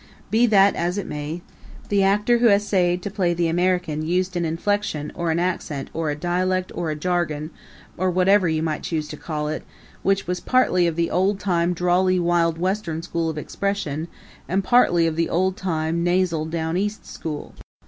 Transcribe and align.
Be 0.31 0.47
that 0.47 0.75
as 0.75 0.97
it 0.97 1.05
may, 1.05 1.43
the 1.89 2.01
actor 2.01 2.39
who 2.39 2.47
essayed 2.49 3.03
to 3.03 3.11
play 3.11 3.35
the 3.35 3.47
American 3.47 4.01
used 4.01 4.35
an 4.35 4.45
inflection, 4.45 5.11
or 5.13 5.29
an 5.29 5.37
accent, 5.37 5.91
or 5.93 6.09
a 6.09 6.15
dialect, 6.15 6.71
or 6.73 6.89
a 6.89 6.95
jargon 6.95 7.51
or 7.97 8.09
whatever 8.09 8.49
you 8.49 8.63
might 8.63 8.81
choose 8.81 9.07
to 9.09 9.15
call 9.17 9.47
it 9.47 9.61
which 10.01 10.25
was 10.25 10.39
partly 10.39 10.87
of 10.87 10.95
the 10.95 11.11
oldtime 11.11 11.75
drawly 11.75 12.19
Wild 12.19 12.57
Western 12.57 13.03
school 13.03 13.29
of 13.29 13.37
expression 13.37 14.07
and 14.49 14.63
partly 14.63 15.05
of 15.05 15.15
the 15.15 15.29
oldtime 15.29 16.03
nasal 16.03 16.45
Down 16.47 16.77
East 16.77 17.05
school. 17.05 17.53